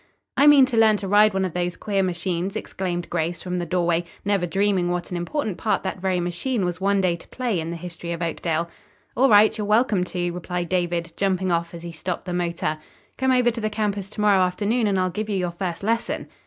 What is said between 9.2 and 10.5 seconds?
right, you're welcome to,"